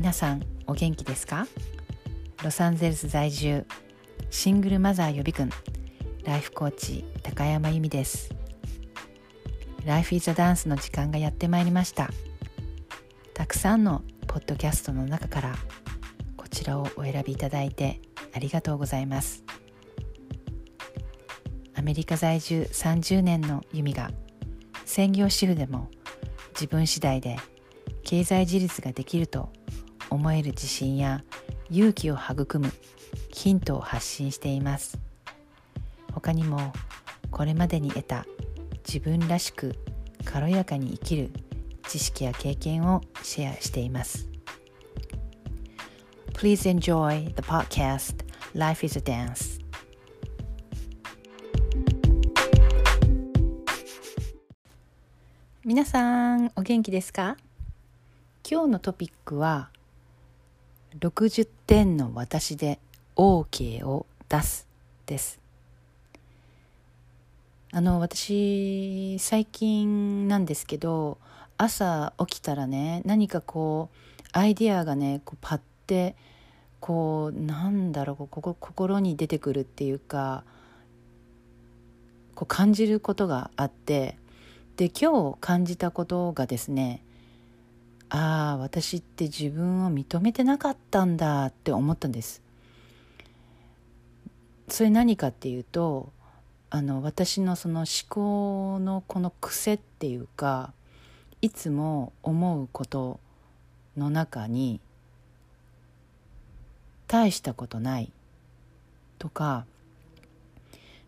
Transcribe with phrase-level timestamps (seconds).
[0.00, 1.46] 皆さんお元気ですか？
[2.42, 3.66] ロサンゼルス在住
[4.30, 5.50] シングルマザー予備軍
[6.24, 8.34] ライフコーチ高山由美です。
[9.84, 12.08] ライフイズダンスの時間がやってまいりました。
[13.34, 15.54] たくさんのポッドキャストの中から
[16.34, 18.00] こちらをお選びいただいて
[18.34, 19.44] ありがとうございます。
[21.74, 24.10] アメリカ在住30年の由美が
[24.86, 25.90] 専業主婦でも
[26.54, 27.36] 自分次第で
[28.02, 29.50] 経済自立ができると
[30.10, 31.22] 思える自信や
[31.70, 32.72] 勇気を育む
[33.32, 34.98] ヒントを発信しています。
[36.12, 36.72] 他にも
[37.30, 38.26] これまでに得た
[38.86, 39.76] 自分らしく
[40.24, 41.30] 軽やかに生きる
[41.88, 44.28] 知識や経験をシェアしています。
[46.34, 48.24] Please enjoy the podcast
[48.54, 49.60] Life is a Dance.
[55.64, 57.36] 皆さんお元気ですか
[58.50, 59.70] 今日のトピックは
[60.98, 62.78] 60点の私で
[63.16, 64.66] OK を出す
[65.06, 65.38] です。
[67.72, 71.18] あの私最近なんですけど
[71.56, 76.16] 朝起きたらね何かこうアイディアがねこうパッて
[76.80, 80.42] こうなんだろうここ心に出てくるっていうか
[82.34, 84.16] こう感じることがあって
[84.76, 87.04] で今日感じたことがですね
[88.10, 92.42] ああ私って自分を認めてなかったんだって思ったんです。
[94.68, 96.12] それ何かっていうと
[96.70, 100.72] あの私のその思考のこの癖っていうか
[101.42, 103.18] いつも思うこと
[103.96, 104.80] の中に
[107.08, 108.12] 大したことない
[109.18, 109.66] とか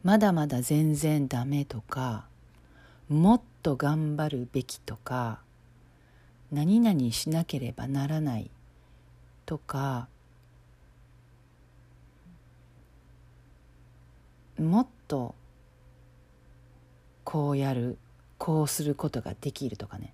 [0.03, 2.27] まだまだ全然ダメとか
[3.09, 5.41] もっと頑張るべきとか
[6.53, 8.51] 何々しなければならない
[9.47, 10.07] とか
[14.59, 15.35] もっと
[17.25, 17.97] こうやる
[18.39, 20.13] こうすることができるとかね。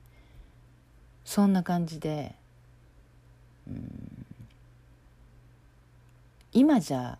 [1.25, 2.34] そんな感じで
[3.66, 4.26] うん
[6.53, 7.19] 今じゃ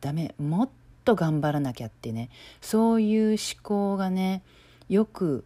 [0.00, 0.68] ダメもっ
[1.04, 2.30] と頑張らなきゃってね
[2.60, 4.42] そういう思考がね
[4.88, 5.44] よく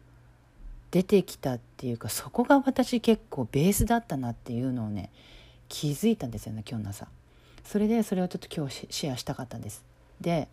[0.91, 5.11] 出てきたっていうかそこが私結構ベースだったなっていうのをね
[5.69, 7.06] 気づいたんですよね今日の朝。
[7.65, 9.84] それでそれをちょっと今日シェアしたかったんです。
[10.21, 10.49] で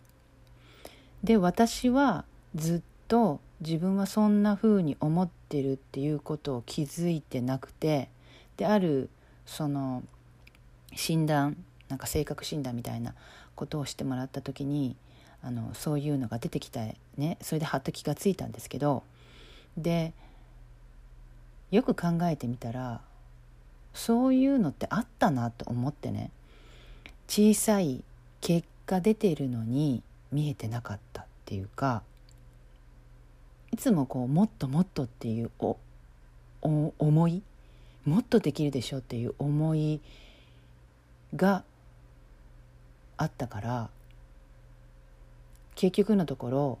[1.24, 8.08] で私はずっと自分はそんな風に思ってるっていうことを気づいてなくて
[8.56, 9.10] である
[9.46, 10.04] その
[10.94, 11.56] 診断
[11.88, 13.14] なんか性格診断みたいな
[13.56, 14.94] ことをしてもらった時に
[15.42, 16.80] あのそういうのが出てきた
[17.16, 19.02] ねそれではっと気がついたんですけど
[19.76, 20.12] で
[21.70, 23.00] よく考えてみたら
[23.94, 26.30] そういうのってあったなと思ってね。
[27.28, 28.02] 小さい
[28.40, 30.02] 結果出てるのに
[30.32, 32.02] 見えてなかったっていうか
[33.70, 35.76] いつもこうもっともっとっていうお
[36.62, 37.42] お思い
[38.06, 40.00] もっとできるでしょっていう思い
[41.36, 41.64] が
[43.18, 43.90] あったから
[45.74, 46.78] 結局のところ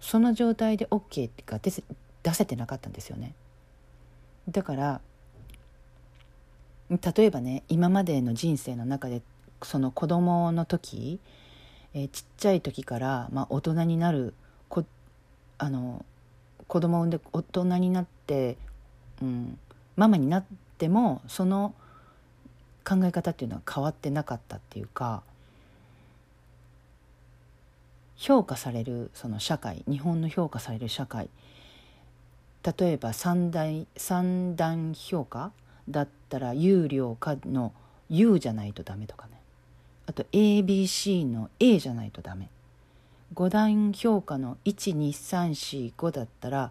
[0.00, 1.84] その状態で OK が出せ
[2.22, 3.34] 出せてなかったんですよね。
[4.48, 5.00] だから
[6.90, 9.22] 例えばね今までの人生の中で
[9.62, 11.20] その子供の時、
[11.94, 14.34] え、ちっちゃい時から、まあ、大人になる
[14.68, 14.84] こ
[15.58, 16.04] あの
[16.66, 18.56] 子供を産んで大人になって、
[19.22, 19.58] うん、
[19.96, 20.44] ママになっ
[20.78, 21.74] てもその
[22.84, 25.22] 考え方っていうのは変わってなかったっていうか
[28.16, 31.28] 評価されるその社会日本の評価される社会
[32.62, 35.52] 例えば三大三段評価
[35.88, 37.72] だったら有料化の
[38.08, 39.32] U じゃないとダメとかね。
[40.06, 42.48] あと ABC の A じゃないとダメ。
[43.34, 46.70] 5段評価の12345だったら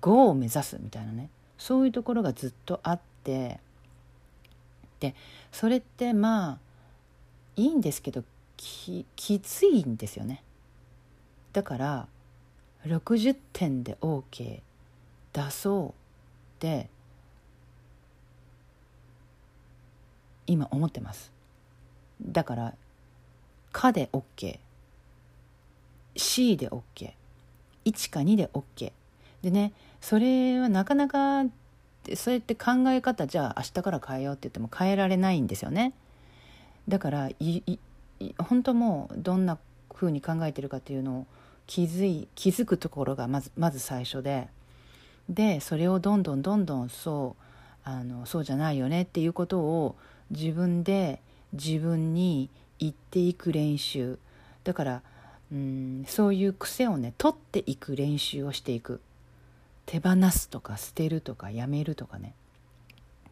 [0.00, 1.30] 5を目指すみたいなね。
[1.56, 3.60] そういうところがずっとあって。
[5.00, 5.14] で
[5.52, 6.58] それってまあ
[7.54, 8.24] いいんですけど
[8.56, 10.42] ききついんですよね。
[11.52, 12.08] だから
[12.86, 14.60] 60点で OK
[15.32, 15.92] 出そうっ
[16.60, 16.88] て
[20.46, 21.30] 今思ってます。
[22.22, 22.74] だから
[23.72, 24.58] 「か」で OK
[26.16, 28.92] C で OK1 か2で OK
[29.42, 31.44] でねそれはなかなか
[32.14, 35.92] そうやって考え方じゃあ明日から変えようって言っても変えられないんですよね。
[36.88, 37.78] だからいい
[38.38, 39.58] 本当もうどんな
[39.94, 41.26] 風に考えてるかっていうのを
[41.68, 44.48] 気づい気づくところがまずまず最初で。
[45.28, 47.42] でそれをどんどんどんどんそう
[47.84, 49.94] あのそうじゃないよねっていうことを
[50.30, 51.20] 自分で
[51.52, 52.48] 自分に
[52.78, 54.18] 言っていく練習。
[54.64, 55.02] だから
[55.52, 59.00] うんそういう癖をね取っていく練習をしていく。
[59.84, 62.34] 手放すとか捨てるとかやめるとかね。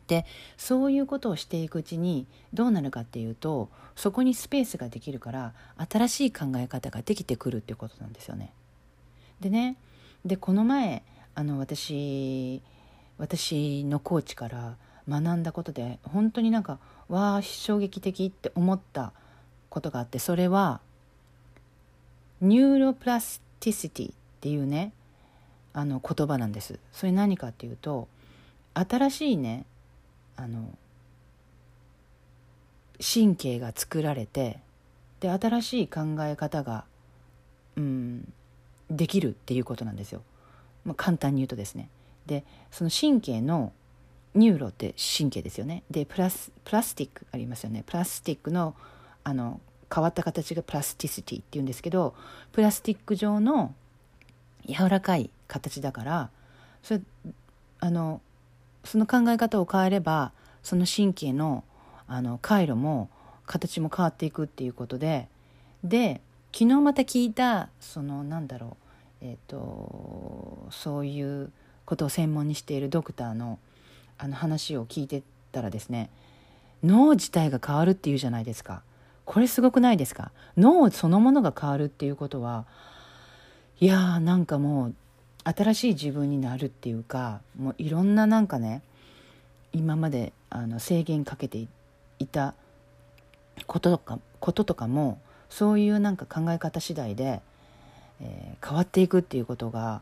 [0.07, 0.25] で
[0.57, 5.53] そういうことをしていくうちにどうなるかっていうとそこにスペースができるから
[5.91, 8.53] 新しい考え方ができてくるっていうことなんですよね。
[9.41, 9.77] でね
[10.25, 11.03] でこの前
[11.35, 12.63] あの私
[13.19, 14.77] 私のコーチから
[15.09, 19.13] 学んだことで本当になんかわあ衝撃的って思った
[19.69, 20.81] ことがあってそれは
[22.41, 24.93] neuroplasticity っていうね
[25.73, 28.09] あの言葉なんですそれ何かっていうと
[28.75, 29.65] 新しいね
[30.37, 30.77] あの
[33.01, 34.61] 神経が作られて
[35.21, 36.85] で新しい考え方が、
[37.77, 38.33] うん、
[38.91, 40.23] できるっていうことなんですよ、
[40.85, 41.89] まあ、簡単に言うとですね。
[42.27, 43.73] でその神経の
[44.35, 45.83] neuro って神経ですよね。
[45.91, 47.83] でプラスプラスティックありますよね。
[47.87, 48.75] プラスティックの
[49.25, 49.61] あの
[49.93, 52.15] 変わった形が plasticity っていうんですけど
[52.53, 53.75] プラスティック状の
[54.67, 56.31] 柔らかい形だから
[56.83, 57.01] それ
[57.79, 58.21] あの
[58.87, 61.65] その考え方を変えればその神経の
[62.09, 63.09] あの回路も
[63.47, 65.29] 形も変わっていくっていうことで
[65.83, 66.21] で
[66.53, 68.77] 昨日また聞いたそのなんだろ
[69.23, 71.51] うえっ、ー、とそういう
[71.85, 73.59] ことを専門にしているドクターの
[74.19, 75.23] あの話を聞いて
[75.53, 76.11] たらですね
[76.83, 78.83] 脳自体が変わるっていうじゃないですか。
[79.25, 80.31] これすごくないですか？
[80.57, 82.65] 脳そのものが変わるっていうことは
[83.81, 84.95] いやーなんかもう
[85.47, 88.83] 新しい自分になるっていうかもういろんななんかね
[89.73, 91.69] 今まであの制限かけて
[92.19, 92.55] いた
[93.69, 97.41] こととかこととかもそういうなんか考え方次第で、
[98.21, 100.01] えー、変わっていくっていうことが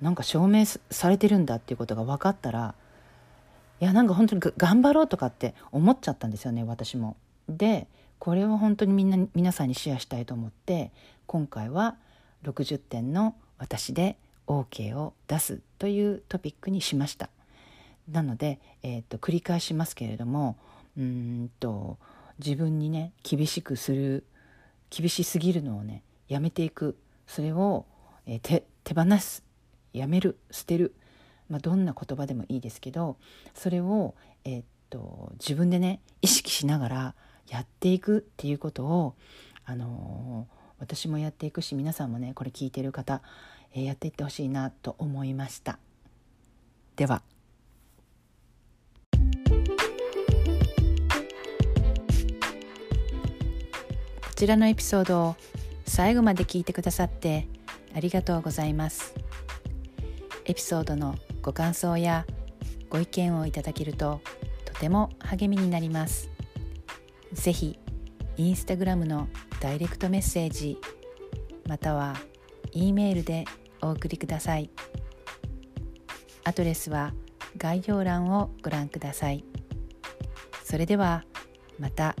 [0.00, 2.76] なんか証明されてるんだっていうことが分かったら
[3.80, 7.16] いやなんか本当に頑張ろうとかって思っちゃったんですよね私も。
[7.48, 7.88] で
[8.20, 10.92] これを本当にみんな皆さんにシェアしたいと思って
[11.26, 11.96] 今回は
[12.44, 14.16] 60点の私で
[14.46, 17.30] OK を出すというトピックにしました。
[18.10, 20.56] なので、えーと、繰り返しますけれども
[20.96, 21.98] うんと
[22.38, 24.24] 自分にね厳しくする
[24.90, 26.96] 厳しすぎるのをねやめていく。
[27.26, 27.86] それを、
[28.26, 29.42] えー、手放す。
[29.92, 30.38] やめる。
[30.50, 30.94] 捨てる、
[31.48, 33.16] まあ、どんな言葉でもいいですけど
[33.54, 34.14] それを、
[34.44, 37.14] えー、と自分でね意識しながら
[37.48, 39.14] やっていくっていうことを、
[39.64, 43.22] あのー、私もやっていくし皆さんもねこれ聞いてる方、
[43.74, 45.78] えー、やっていってほしいなと思いました。
[46.96, 47.22] では
[54.22, 55.36] こちらのエピソードを
[55.86, 57.48] 最後まで聞いてくださって
[57.94, 59.14] ありがとうございます。
[60.44, 62.26] エピソードのご感想や
[62.90, 64.20] ご意見をいただけると
[64.64, 66.28] とても励みになります。
[67.32, 67.78] ぜひ
[68.36, 69.28] インスタグラムの
[69.60, 70.78] ダイレクトメッセージ
[71.66, 72.14] または
[72.72, 73.44] E メールで
[73.80, 74.70] お送りください。
[76.44, 77.12] アドレスは
[77.56, 79.44] 概要欄をご覧ください。
[80.62, 81.24] それでは
[81.78, 82.14] また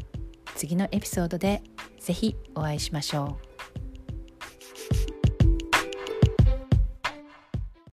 [0.54, 1.62] 次のエピソードで
[2.00, 3.55] 是非お会いしましょう。